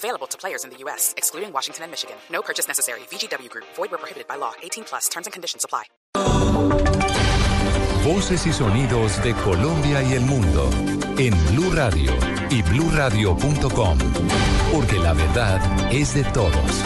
Available 0.00 0.26
to 0.28 0.38
players 0.38 0.64
in 0.64 0.70
the 0.70 0.78
U.S., 0.84 1.12
excluding 1.18 1.52
Washington 1.52 1.84
and 1.84 1.90
Michigan. 1.92 2.16
No 2.32 2.40
purchase 2.40 2.66
necessary. 2.66 3.00
VGW 3.10 3.50
Group. 3.50 3.66
Void 3.76 3.90
where 3.90 3.98
prohibited 3.98 4.26
by 4.26 4.36
law. 4.36 4.52
18 4.62 4.84
plus. 4.84 5.08
Terms 5.10 5.26
and 5.26 5.32
conditions 5.34 5.62
apply. 5.62 5.84
Voces 8.02 8.46
y 8.46 8.52
sonidos 8.52 9.22
de 9.22 9.34
Colombia 9.44 10.02
y 10.02 10.14
el 10.14 10.22
mundo 10.22 10.70
en 11.18 11.34
Blue 11.52 11.70
Radio 11.74 12.14
y 12.48 12.62
BlueRadio.com, 12.62 13.98
porque 14.72 14.98
la 14.98 15.12
verdad 15.12 15.60
es 15.92 16.14
de 16.14 16.24
todos. 16.32 16.82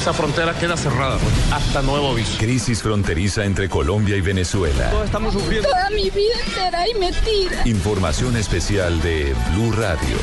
Esa 0.00 0.12
frontera 0.12 0.56
queda 0.56 0.76
cerrada 0.76 1.18
pues, 1.18 1.52
hasta 1.52 1.82
nuevo 1.82 2.12
aviso. 2.12 2.38
Crisis 2.38 2.80
fronteriza 2.80 3.44
entre 3.44 3.68
Colombia 3.68 4.16
y 4.16 4.20
Venezuela. 4.20 4.88
Todos 4.90 5.06
estamos 5.06 5.32
sufriendo. 5.32 5.68
Toda 5.68 5.90
mi 5.90 6.10
vida 6.10 6.34
entera 6.46 6.88
y 6.88 6.94
me 6.94 7.12
tira. 7.12 7.66
Información 7.66 8.36
especial 8.36 9.02
de 9.02 9.34
Blue 9.50 9.72
Radio. 9.72 10.16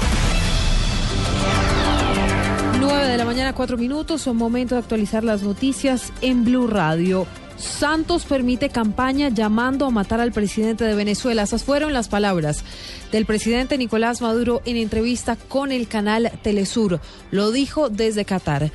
9 3.01 3.13
de 3.13 3.17
la 3.17 3.25
mañana, 3.25 3.53
4 3.53 3.77
minutos. 3.79 4.21
Son 4.21 4.37
momento 4.37 4.75
de 4.75 4.81
actualizar 4.81 5.23
las 5.23 5.41
noticias 5.41 6.13
en 6.21 6.45
Blue 6.45 6.67
Radio. 6.67 7.25
Santos 7.57 8.25
permite 8.25 8.69
campaña 8.69 9.29
llamando 9.29 9.87
a 9.87 9.89
matar 9.89 10.19
al 10.19 10.31
presidente 10.31 10.83
de 10.83 10.93
Venezuela. 10.93 11.41
Esas 11.41 11.63
fueron 11.63 11.93
las 11.93 12.09
palabras 12.09 12.63
del 13.11 13.25
presidente 13.25 13.79
Nicolás 13.79 14.21
Maduro 14.21 14.61
en 14.65 14.77
entrevista 14.77 15.35
con 15.35 15.71
el 15.71 15.87
canal 15.87 16.31
Telesur. 16.43 16.99
Lo 17.31 17.49
dijo 17.49 17.89
desde 17.89 18.23
Qatar. 18.23 18.71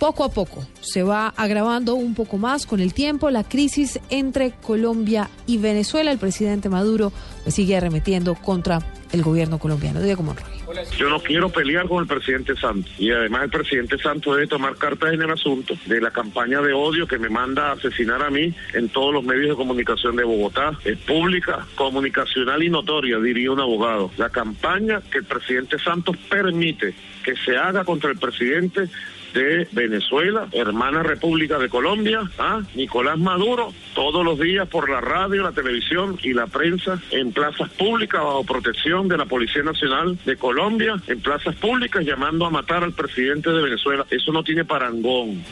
Poco 0.00 0.24
a 0.24 0.30
poco 0.30 0.64
se 0.80 1.02
va 1.02 1.28
agravando 1.36 1.94
un 1.94 2.14
poco 2.14 2.38
más 2.38 2.64
con 2.64 2.80
el 2.80 2.94
tiempo 2.94 3.28
la 3.28 3.44
crisis 3.44 4.00
entre 4.08 4.52
Colombia 4.52 5.28
y 5.46 5.58
Venezuela. 5.58 6.10
El 6.10 6.18
presidente 6.18 6.70
Maduro 6.70 7.12
pues, 7.42 7.54
sigue 7.54 7.76
arremetiendo 7.76 8.34
contra 8.34 8.78
el 9.12 9.22
gobierno 9.22 9.58
colombiano. 9.58 10.00
Diego 10.00 10.22
Monroy. 10.22 10.42
Yo 10.96 11.10
no 11.10 11.20
quiero 11.20 11.50
pelear 11.50 11.86
con 11.86 12.00
el 12.00 12.06
presidente 12.08 12.56
Santos 12.56 12.90
y 12.98 13.10
además 13.10 13.42
el 13.42 13.50
presidente 13.50 13.98
Santos 13.98 14.36
debe 14.36 14.46
tomar 14.46 14.76
cartas 14.76 15.12
en 15.12 15.20
el 15.20 15.30
asunto 15.32 15.74
de 15.84 16.00
la 16.00 16.10
campaña 16.10 16.62
de 16.62 16.72
odio 16.72 17.06
que 17.06 17.18
me 17.18 17.28
manda 17.28 17.68
a 17.68 17.72
asesinar 17.72 18.22
a 18.22 18.30
mí 18.30 18.54
en 18.72 18.88
todos 18.88 19.12
los 19.12 19.22
medios 19.22 19.50
de 19.50 19.56
comunicación 19.56 20.16
de 20.16 20.24
Bogotá. 20.24 20.78
Es 20.82 20.96
pública, 21.00 21.66
comunicacional 21.74 22.62
y 22.62 22.70
notoria, 22.70 23.18
diría 23.18 23.52
un 23.52 23.60
abogado. 23.60 24.10
La 24.16 24.30
campaña 24.30 25.02
que 25.10 25.18
el 25.18 25.24
presidente 25.24 25.78
Santos 25.78 26.16
permite 26.30 26.94
que 27.22 27.36
se 27.36 27.54
haga 27.58 27.84
contra 27.84 28.10
el 28.10 28.16
presidente 28.16 28.88
de 29.32 29.68
Venezuela, 29.72 30.48
hermana 30.52 31.02
República 31.02 31.58
de 31.58 31.68
Colombia, 31.68 32.22
¿ah? 32.38 32.62
Nicolás 32.74 33.18
Maduro, 33.18 33.72
todos 33.94 34.24
los 34.24 34.38
días 34.38 34.68
por 34.68 34.90
la 34.90 35.00
radio, 35.00 35.42
la 35.42 35.52
televisión 35.52 36.18
y 36.22 36.32
la 36.32 36.46
prensa 36.46 37.00
en 37.10 37.32
plazas 37.32 37.70
públicas 37.70 38.22
bajo 38.22 38.44
protección 38.44 39.08
de 39.08 39.16
la 39.16 39.26
Policía 39.26 39.62
Nacional 39.62 40.18
de 40.24 40.36
Colombia, 40.36 41.00
en 41.06 41.20
plazas 41.20 41.54
públicas 41.56 42.04
llamando 42.04 42.46
a 42.46 42.50
matar 42.50 42.84
al 42.84 42.92
presidente 42.92 43.50
de 43.50 43.62
Venezuela. 43.62 44.06
Eso 44.10 44.32
no 44.32 44.42
tiene 44.42 44.64
parangón. 44.64 45.42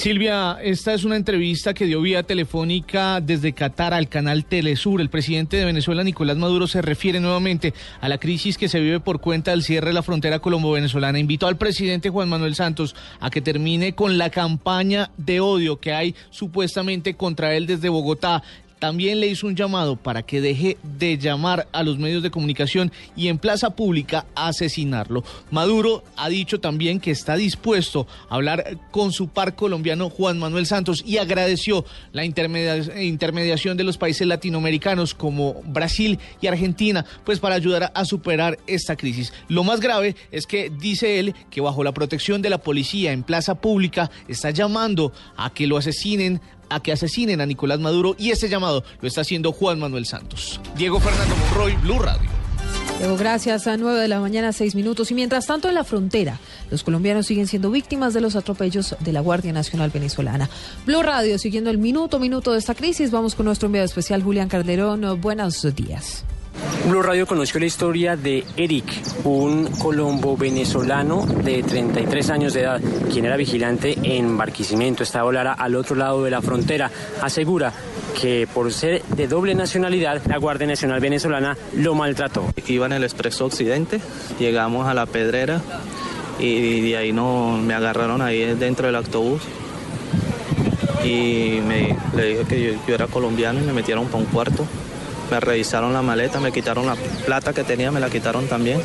Silvia, 0.00 0.56
esta 0.62 0.94
es 0.94 1.04
una 1.04 1.16
entrevista 1.16 1.74
que 1.74 1.84
dio 1.84 2.00
vía 2.00 2.22
telefónica 2.22 3.20
desde 3.20 3.52
Qatar 3.52 3.92
al 3.92 4.08
canal 4.08 4.46
Telesur. 4.46 5.02
El 5.02 5.10
presidente 5.10 5.58
de 5.58 5.66
Venezuela, 5.66 6.02
Nicolás 6.02 6.38
Maduro, 6.38 6.66
se 6.66 6.80
refiere 6.80 7.20
nuevamente 7.20 7.74
a 8.00 8.08
la 8.08 8.16
crisis 8.16 8.56
que 8.56 8.70
se 8.70 8.80
vive 8.80 9.00
por 9.00 9.20
cuenta 9.20 9.50
del 9.50 9.62
cierre 9.62 9.88
de 9.88 9.92
la 9.92 10.02
frontera 10.02 10.38
colombo-venezolana. 10.38 11.18
Invitó 11.18 11.48
al 11.48 11.58
presidente 11.58 12.08
Juan 12.08 12.30
Manuel 12.30 12.54
Santos 12.54 12.96
a 13.20 13.28
que 13.28 13.42
termine 13.42 13.94
con 13.94 14.16
la 14.16 14.30
campaña 14.30 15.10
de 15.18 15.40
odio 15.40 15.80
que 15.80 15.92
hay 15.92 16.14
supuestamente 16.30 17.12
contra 17.12 17.54
él 17.54 17.66
desde 17.66 17.90
Bogotá 17.90 18.42
también 18.80 19.20
le 19.20 19.28
hizo 19.28 19.46
un 19.46 19.54
llamado 19.54 19.94
para 19.94 20.22
que 20.22 20.40
deje 20.40 20.76
de 20.82 21.18
llamar 21.18 21.68
a 21.70 21.84
los 21.84 21.98
medios 21.98 22.22
de 22.22 22.30
comunicación 22.30 22.90
y 23.14 23.28
en 23.28 23.38
plaza 23.38 23.76
pública 23.76 24.26
asesinarlo. 24.34 25.22
Maduro 25.50 26.02
ha 26.16 26.28
dicho 26.28 26.58
también 26.58 26.98
que 26.98 27.12
está 27.12 27.36
dispuesto 27.36 28.08
a 28.28 28.34
hablar 28.34 28.78
con 28.90 29.12
su 29.12 29.28
par 29.28 29.54
colombiano 29.54 30.10
Juan 30.10 30.38
Manuel 30.38 30.66
Santos 30.66 31.04
y 31.06 31.18
agradeció 31.18 31.84
la 32.12 32.24
intermediación 32.24 33.76
de 33.76 33.84
los 33.84 33.98
países 33.98 34.26
latinoamericanos 34.26 35.14
como 35.14 35.62
Brasil 35.66 36.18
y 36.40 36.46
Argentina, 36.46 37.04
pues 37.24 37.38
para 37.38 37.54
ayudar 37.54 37.92
a 37.94 38.04
superar 38.06 38.58
esta 38.66 38.96
crisis. 38.96 39.32
Lo 39.48 39.62
más 39.62 39.80
grave 39.80 40.16
es 40.32 40.46
que 40.46 40.70
dice 40.70 41.20
él 41.20 41.34
que 41.50 41.60
bajo 41.60 41.84
la 41.84 41.92
protección 41.92 42.40
de 42.40 42.50
la 42.50 42.58
policía 42.58 43.12
en 43.12 43.24
plaza 43.24 43.56
pública 43.56 44.10
está 44.26 44.50
llamando 44.50 45.12
a 45.36 45.52
que 45.52 45.66
lo 45.66 45.76
asesinen 45.76 46.40
a 46.70 46.80
que 46.80 46.92
asesinen 46.92 47.40
a 47.40 47.46
Nicolás 47.46 47.80
Maduro 47.80 48.16
y 48.18 48.30
ese 48.30 48.48
llamado 48.48 48.84
lo 49.00 49.08
está 49.08 49.20
haciendo 49.20 49.52
Juan 49.52 49.78
Manuel 49.78 50.06
Santos. 50.06 50.60
Diego 50.76 51.00
Fernando 51.00 51.36
Monroy, 51.36 51.76
Blue 51.76 51.98
Radio. 51.98 52.30
Diego, 52.98 53.16
gracias. 53.16 53.66
A 53.66 53.76
9 53.76 53.98
de 53.98 54.08
la 54.08 54.20
mañana, 54.20 54.52
6 54.52 54.74
minutos. 54.74 55.10
Y 55.10 55.14
mientras 55.14 55.46
tanto, 55.46 55.68
en 55.68 55.74
la 55.74 55.84
frontera, 55.84 56.38
los 56.70 56.82
colombianos 56.82 57.26
siguen 57.26 57.46
siendo 57.46 57.70
víctimas 57.70 58.12
de 58.12 58.20
los 58.20 58.36
atropellos 58.36 58.94
de 59.00 59.12
la 59.12 59.20
Guardia 59.20 59.52
Nacional 59.52 59.90
Venezolana. 59.90 60.50
Blue 60.84 61.02
Radio, 61.02 61.38
siguiendo 61.38 61.70
el 61.70 61.78
minuto 61.78 62.18
minuto 62.18 62.52
de 62.52 62.58
esta 62.58 62.74
crisis, 62.74 63.10
vamos 63.10 63.34
con 63.34 63.46
nuestro 63.46 63.66
enviado 63.66 63.86
especial, 63.86 64.22
Julián 64.22 64.48
Calderón. 64.48 65.20
Buenos 65.20 65.66
días. 65.74 66.24
Blue 66.86 67.02
Radio 67.02 67.26
conoció 67.26 67.60
la 67.60 67.66
historia 67.66 68.16
de 68.16 68.44
Eric, 68.56 68.86
un 69.24 69.66
colombo 69.66 70.36
venezolano 70.36 71.26
de 71.26 71.62
33 71.62 72.30
años 72.30 72.54
de 72.54 72.62
edad, 72.62 72.80
quien 73.12 73.24
era 73.24 73.36
vigilante 73.36 73.96
en 74.02 74.36
Barquisimeto, 74.36 75.02
estaba 75.02 75.32
Lara 75.32 75.52
al 75.52 75.76
otro 75.76 75.94
lado 75.94 76.24
de 76.24 76.30
la 76.30 76.40
frontera. 76.42 76.90
Asegura 77.20 77.72
que 78.20 78.48
por 78.52 78.72
ser 78.72 79.02
de 79.04 79.28
doble 79.28 79.54
nacionalidad, 79.54 80.22
la 80.26 80.38
Guardia 80.38 80.66
Nacional 80.66 81.00
Venezolana 81.00 81.56
lo 81.76 81.94
maltrató. 81.94 82.52
Iba 82.66 82.86
en 82.86 82.92
el 82.92 83.04
Expreso 83.04 83.46
Occidente, 83.46 84.00
llegamos 84.38 84.86
a 84.86 84.94
la 84.94 85.06
Pedrera 85.06 85.60
y 86.38 86.90
de 86.90 86.96
ahí 86.96 87.12
no, 87.12 87.58
me 87.58 87.74
agarraron 87.74 88.22
ahí 88.22 88.54
dentro 88.54 88.86
del 88.86 88.96
autobús 88.96 89.42
y 91.04 91.60
me, 91.66 91.96
le 92.16 92.24
dije 92.24 92.44
que 92.48 92.62
yo, 92.62 92.72
yo 92.86 92.94
era 92.94 93.06
colombiano 93.06 93.60
y 93.60 93.62
me 93.62 93.72
metieron 93.72 94.06
para 94.06 94.18
un 94.18 94.26
cuarto 94.26 94.66
me 95.30 95.40
revisaron 95.40 95.92
la 95.92 96.02
maleta, 96.02 96.40
me 96.40 96.52
quitaron 96.52 96.86
la 96.86 96.96
plata 97.24 97.52
que 97.52 97.64
tenía, 97.64 97.90
me 97.90 98.00
la 98.00 98.10
quitaron 98.10 98.46
también 98.46 98.80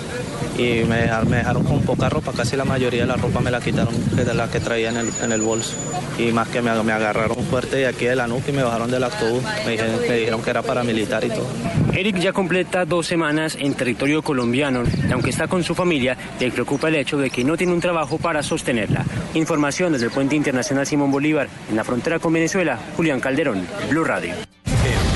y 0.57 0.83
me, 0.85 0.97
dejaron 0.97 1.63
con 1.63 1.81
poca 1.81 2.09
ropa, 2.09 2.31
casi 2.33 2.55
la 2.55 2.65
mayoría 2.65 3.01
de 3.01 3.07
la 3.07 3.15
ropa 3.15 3.41
me 3.41 3.51
la 3.51 3.59
quitaron 3.59 3.93
de 4.15 4.33
la 4.33 4.49
que 4.49 4.59
traía 4.59 4.89
en 4.89 5.31
el, 5.31 5.41
bolso 5.41 5.73
y 6.17 6.31
más 6.31 6.47
que 6.47 6.61
me, 6.61 6.69
agarraron 6.69 7.43
fuerte 7.45 7.77
de 7.77 7.87
aquí 7.87 8.05
de 8.05 8.15
la 8.15 8.27
nuca 8.27 8.49
y 8.49 8.53
me 8.53 8.63
bajaron 8.63 8.89
del 8.89 9.03
autobús, 9.03 9.43
me 9.65 9.75
me 10.07 10.15
dijeron 10.17 10.41
que 10.41 10.49
era 10.49 10.61
paramilitar 10.61 11.23
y 11.23 11.29
todo. 11.29 11.47
Eric 11.93 12.17
ya 12.17 12.33
completa 12.33 12.85
dos 12.85 13.07
semanas 13.07 13.57
en 13.59 13.73
territorio 13.73 14.21
colombiano 14.21 14.83
y 15.07 15.11
aunque 15.11 15.29
está 15.29 15.47
con 15.47 15.63
su 15.63 15.75
familia, 15.75 16.17
le 16.39 16.51
preocupa 16.51 16.87
el 16.87 16.95
hecho 16.95 17.17
de 17.17 17.29
que 17.29 17.43
no 17.43 17.57
tiene 17.57 17.73
un 17.73 17.81
trabajo 17.81 18.17
para 18.17 18.43
sostenerla. 18.43 19.05
Información 19.33 19.93
desde 19.93 20.05
el 20.05 20.11
Puente 20.11 20.35
Internacional 20.35 20.85
Simón 20.85 21.11
Bolívar, 21.11 21.47
en 21.69 21.75
la 21.75 21.83
frontera 21.83 22.19
con 22.19 22.33
Venezuela, 22.33 22.79
Julián 22.95 23.19
Calderón, 23.19 23.65
Blue 23.89 24.03
Radio. 24.03 24.54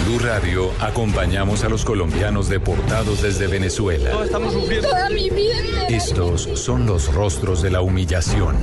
Blue 0.10 0.18
Radio 0.18 0.72
acompañamos 0.80 1.64
a 1.64 1.70
los 1.70 1.86
colombianos 1.86 2.50
deportados 2.50 3.22
desde 3.22 3.46
Venezuela. 3.46 4.10
Todos 4.10 4.26
estamos 4.26 4.54
sufriendo. 4.54 4.90
Toda 4.90 5.08
mi 5.12 5.30
vida. 5.30 5.88
Estos 5.88 6.50
son 6.56 6.88
los 6.88 7.14
rostros 7.14 7.62
de 7.62 7.70
la 7.70 7.82
humillación. 7.82 8.56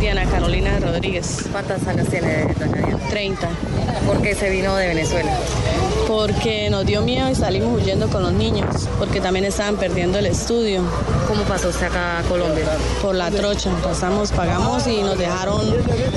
Diana 0.00 0.24
Carolina 0.24 0.80
Rodríguez. 0.80 1.44
¿Cuántos 1.52 1.86
años 1.86 2.08
tiene 2.08 2.54
doña 2.58 2.86
Diana? 2.86 3.08
30. 3.10 3.48
¿Por 4.06 4.22
qué 4.22 4.34
se 4.34 4.48
vino 4.48 4.74
de 4.76 4.86
Venezuela? 4.86 5.36
Porque 6.08 6.70
nos 6.70 6.86
dio 6.86 7.02
miedo 7.02 7.28
y 7.28 7.34
salimos 7.34 7.82
huyendo 7.82 8.08
con 8.08 8.22
los 8.22 8.32
niños, 8.32 8.88
porque 8.98 9.20
también 9.20 9.44
estaban 9.44 9.76
perdiendo 9.76 10.18
el 10.18 10.24
estudio. 10.24 10.80
¿Cómo 11.28 11.42
pasó 11.42 11.68
usted 11.68 11.84
acá 11.84 12.20
a 12.20 12.22
Colombia? 12.22 12.64
Por 13.02 13.14
la 13.14 13.30
trocha, 13.30 13.70
pasamos, 13.82 14.32
pagamos 14.32 14.86
y 14.86 15.02
nos 15.02 15.18
dejaron 15.18 15.60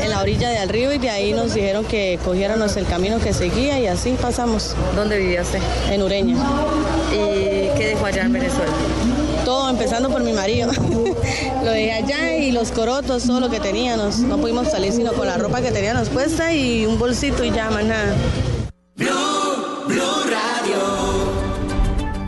en 0.02 0.10
la 0.10 0.22
orilla 0.22 0.50
del 0.50 0.70
río 0.70 0.94
y 0.94 0.98
de 0.98 1.10
ahí 1.10 1.34
nos 1.34 1.54
dijeron 1.54 1.84
que 1.84 2.18
cogiéramos 2.24 2.78
el 2.78 2.86
camino 2.86 3.20
que 3.20 3.34
seguía 3.34 3.82
y 3.82 3.88
así 3.88 4.14
pasamos. 4.14 4.78
¿Dónde 4.96 5.18
vivía 5.18 5.42
usted? 5.42 5.60
En 5.92 6.02
Ureña. 6.02 6.38
¿Y 7.12 7.78
qué 7.78 7.88
dejó 7.88 8.06
allá 8.06 8.24
en 8.24 8.32
Venezuela? 8.32 8.72
Todo 9.44 9.70
empezando 9.70 10.10
por 10.10 10.24
mi 10.24 10.32
marido. 10.32 10.72
lo 11.66 11.72
dejé 11.72 11.92
allá 11.92 12.38
y 12.38 12.54
los 12.54 12.72
corotos, 12.72 13.24
todo 13.24 13.42
lo 13.42 13.50
que 13.50 13.60
teníamos. 13.60 14.20
No 14.20 14.38
pudimos 14.38 14.72
salir 14.72 14.94
sino 14.94 15.12
con 15.12 15.28
la 15.28 15.38
ropa 15.38 15.60
que 15.60 15.72
teníamos 15.72 16.08
puesta 16.08 16.54
y 16.54 16.86
un 16.86 16.98
bolsito 16.98 17.44
y 17.44 17.52
ya, 17.52 17.70
más 17.70 17.84
nada. 17.84 18.16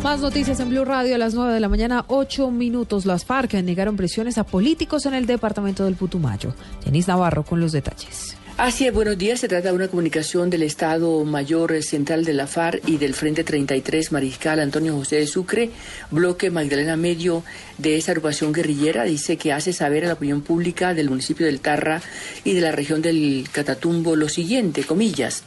Más 0.04 0.20
noticias 0.20 0.60
en 0.60 0.68
Blue 0.68 0.84
Radio 0.84 1.16
a 1.16 1.18
las 1.18 1.34
9 1.34 1.54
de 1.54 1.62
la 1.62 1.70
mañana, 1.70 2.04
8 2.10 2.52
minutos. 2.52 3.06
Las 3.06 3.24
FARC 3.24 3.54
negaron 3.64 3.96
presiones 3.96 4.38
a 4.38 4.44
políticos 4.44 5.06
en 5.06 5.14
el 5.14 5.26
departamento 5.26 5.86
del 5.86 5.96
Putumayo. 5.96 6.54
Denis 6.84 7.08
Navarro 7.08 7.44
con 7.44 7.62
los 7.62 7.72
detalles. 7.72 8.36
Así 8.58 8.86
es, 8.86 8.94
buenos 8.94 9.18
días. 9.18 9.40
Se 9.40 9.48
trata 9.48 9.70
de 9.70 9.76
una 9.76 9.88
comunicación 9.88 10.52
del 10.52 10.62
Estado 10.62 11.24
Mayor 11.24 11.82
Central 11.82 12.24
de 12.24 12.34
la 12.34 12.46
FARC 12.46 12.88
y 12.88 12.98
del 12.98 13.16
Frente 13.16 13.44
33 13.44 14.12
Mariscal 14.12 14.60
Antonio 14.60 14.94
José 14.94 15.16
de 15.16 15.26
Sucre, 15.26 15.72
bloque 16.12 16.52
Magdalena 16.52 16.96
Medio 16.96 17.44
de 17.80 17.96
esa 17.96 18.12
agrupación 18.12 18.54
guerrillera. 18.54 19.06
Dice 19.06 19.38
que 19.38 19.54
hace 19.54 19.74
saber 19.74 20.04
a 20.04 20.08
la 20.08 20.14
opinión 20.14 20.42
pública 20.42 20.94
del 20.94 21.10
municipio 21.10 21.48
del 21.48 21.62
Tarra 21.62 22.02
y 22.44 22.54
de 22.54 22.62
la 22.62 22.72
región 22.72 23.02
del 23.02 23.48
Catatumbo 23.52 24.16
lo 24.16 24.30
siguiente, 24.30 24.84
comillas, 24.84 25.44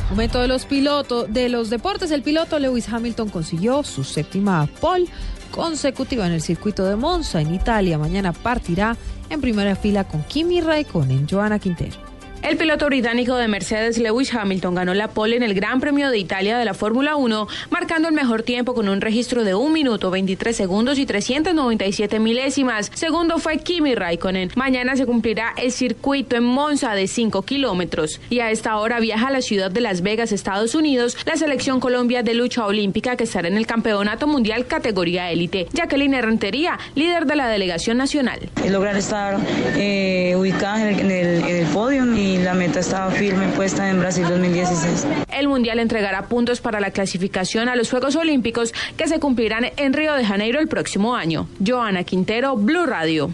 Momento 0.09 0.39
de 0.39 0.47
los 0.47 0.65
pilotos 0.65 1.31
de 1.31 1.49
los 1.49 1.69
deportes. 1.69 2.09
El 2.11 2.23
piloto 2.23 2.57
Lewis 2.57 2.89
Hamilton 2.89 3.29
consiguió 3.29 3.83
su 3.83 4.03
séptima 4.03 4.67
pole 4.81 5.05
consecutiva 5.51 6.25
en 6.25 6.33
el 6.33 6.41
circuito 6.41 6.85
de 6.85 6.95
Monza 6.95 7.41
en 7.41 7.53
Italia. 7.53 7.97
Mañana 7.97 8.33
partirá 8.33 8.97
en 9.29 9.41
primera 9.41 9.75
fila 9.75 10.05
con 10.05 10.23
Kimi 10.23 10.61
Raikkonen, 10.61 11.27
Joana 11.29 11.59
Quintero. 11.59 12.08
El 12.49 12.57
piloto 12.57 12.87
británico 12.87 13.35
de 13.35 13.47
Mercedes 13.47 13.99
Lewis 13.99 14.33
Hamilton 14.33 14.73
ganó 14.73 14.95
la 14.95 15.09
pole 15.09 15.35
en 15.35 15.43
el 15.43 15.53
Gran 15.53 15.79
Premio 15.79 16.09
de 16.09 16.17
Italia 16.17 16.57
de 16.57 16.65
la 16.65 16.73
Fórmula 16.73 17.15
1, 17.15 17.47
marcando 17.69 18.07
el 18.07 18.15
mejor 18.15 18.41
tiempo 18.41 18.73
con 18.73 18.89
un 18.89 19.01
registro 19.01 19.43
de 19.43 19.53
1 19.53 19.69
minuto 19.69 20.09
23 20.09 20.57
segundos 20.57 20.97
y 20.97 21.05
397 21.05 22.17
milésimas. 22.17 22.89
Segundo 22.95 23.37
fue 23.37 23.59
Kimi 23.59 23.93
Raikkonen. 23.93 24.49
Mañana 24.55 24.95
se 24.95 25.05
cumplirá 25.05 25.53
el 25.57 25.71
circuito 25.71 26.37
en 26.37 26.43
Monza 26.43 26.95
de 26.95 27.05
5 27.05 27.43
kilómetros. 27.43 28.19
Y 28.31 28.39
a 28.39 28.49
esta 28.49 28.77
hora 28.77 28.99
viaja 28.99 29.27
a 29.27 29.31
la 29.31 29.43
ciudad 29.43 29.69
de 29.69 29.81
Las 29.81 30.01
Vegas, 30.01 30.31
Estados 30.31 30.73
Unidos, 30.73 31.17
la 31.27 31.37
selección 31.37 31.79
Colombia 31.79 32.23
de 32.23 32.33
lucha 32.33 32.65
olímpica 32.65 33.15
que 33.15 33.25
estará 33.25 33.47
en 33.47 33.57
el 33.57 33.67
Campeonato 33.67 34.25
Mundial 34.25 34.65
categoría 34.65 35.29
élite. 35.29 35.67
Jacqueline 35.71 36.15
Herrantería, 36.15 36.79
líder 36.95 37.27
de 37.27 37.35
la 37.35 37.47
delegación 37.47 37.97
nacional. 37.97 38.39
lograr 38.67 38.97
estar 38.97 39.37
eh, 39.75 40.33
ubicada 40.35 40.89
en 40.89 41.11
el, 41.11 41.67
podio 41.67 42.07
la 42.43 42.53
meta 42.53 42.79
estaba 42.79 43.11
firme 43.11 43.47
puesta 43.49 43.89
en 43.89 43.99
Brasil 43.99 44.25
2016. 44.27 45.07
El 45.31 45.47
Mundial 45.47 45.79
entregará 45.79 46.27
puntos 46.27 46.61
para 46.61 46.79
la 46.79 46.91
clasificación 46.91 47.69
a 47.69 47.75
los 47.75 47.89
Juegos 47.89 48.15
Olímpicos 48.15 48.73
que 48.97 49.07
se 49.07 49.19
cumplirán 49.19 49.71
en 49.77 49.93
Río 49.93 50.13
de 50.13 50.25
Janeiro 50.25 50.59
el 50.59 50.67
próximo 50.67 51.15
año. 51.15 51.47
Joana 51.65 52.03
Quintero, 52.03 52.55
Blue 52.55 52.85
Radio. 52.85 53.31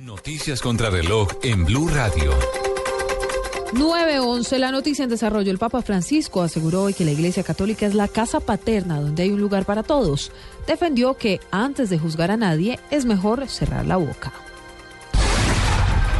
Noticias 0.00 0.60
contra 0.60 0.90
reloj 0.90 1.28
en 1.42 1.64
Blue 1.64 1.88
Radio. 1.88 2.32
911, 3.72 4.58
la 4.58 4.70
noticia 4.70 5.04
en 5.04 5.10
desarrollo. 5.10 5.50
El 5.50 5.58
Papa 5.58 5.80
Francisco 5.80 6.42
aseguró 6.42 6.82
hoy 6.82 6.94
que 6.94 7.04
la 7.04 7.12
Iglesia 7.12 7.42
Católica 7.42 7.86
es 7.86 7.94
la 7.94 8.08
casa 8.08 8.40
paterna 8.40 9.00
donde 9.00 9.22
hay 9.22 9.30
un 9.30 9.40
lugar 9.40 9.64
para 9.64 9.82
todos. 9.82 10.30
Defendió 10.66 11.16
que 11.16 11.40
antes 11.50 11.88
de 11.88 11.98
juzgar 11.98 12.30
a 12.30 12.36
nadie 12.36 12.78
es 12.90 13.04
mejor 13.06 13.48
cerrar 13.48 13.86
la 13.86 13.96
boca. 13.96 14.32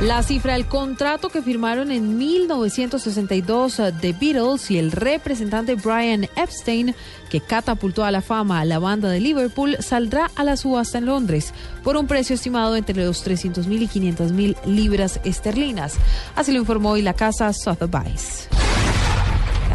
La 0.03 0.21
cifra 0.25 0.55
del 0.55 0.67
contrato 0.67 1.29
que 1.29 1.43
firmaron 1.43 1.93
en 1.93 2.19
1962 2.19 3.79
uh, 3.79 3.93
The 4.01 4.13
Beatles 4.13 4.69
y 4.69 4.79
el 4.79 4.91
representante 4.91 5.77
Brian 5.77 6.25
Epstein, 6.35 6.93
que 7.31 7.41
catapultó 7.41 8.05
a 8.05 8.11
la 8.11 8.21
fama 8.21 8.59
a 8.59 8.65
la 8.65 8.81
banda 8.81 9.09
de 9.11 9.21
Liverpool, 9.21 9.77
saldrá 9.79 10.29
a 10.35 10.43
la 10.43 10.57
subasta 10.57 10.99
en 10.99 11.07
Londres 11.07 11.55
por 11.85 11.97
un 11.97 12.09
precio 12.09 12.35
estimado 12.35 12.75
entre 12.75 12.97
los 12.97 13.23
300 13.23 13.69
mil 13.69 13.83
y 13.83 13.87
500 13.87 14.33
mil 14.33 14.57
libras 14.67 15.21
esterlinas. 15.23 15.95
Así 16.35 16.51
lo 16.51 16.59
informó 16.59 16.91
hoy 16.91 17.03
la 17.03 17.15
casa 17.15 17.53
Sotheby's. 17.53 18.49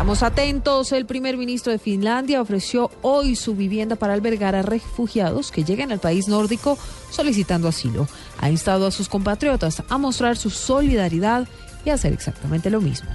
Estamos 0.08 0.24
atentos. 0.24 0.94
El 0.94 1.06
primer 1.06 1.36
ministro 1.36 1.74
de 1.74 1.80
Finlandia 1.80 2.42
ofreció 2.42 2.90
hoy 3.02 3.36
su 3.36 3.58
vivienda 3.58 3.98
para 3.98 4.14
albergar 4.14 4.56
a 4.56 4.62
refugiados 4.62 5.52
que 5.52 5.66
lleguen 5.66 5.92
al 5.92 6.00
país 6.00 6.30
nórdico 6.30 6.78
solicitando 7.12 7.68
asilo. 7.68 8.08
Ha 8.40 8.50
instado 8.50 8.88
a 8.88 8.92
sus 8.92 9.10
compatriotas 9.10 9.84
a 9.90 9.98
mostrar 9.98 10.38
su 10.38 10.50
solidaridad 10.50 11.46
y 11.84 11.90
hacer 11.90 12.14
exactamente 12.14 12.70
lo 12.70 12.80
mismo. 12.80 13.10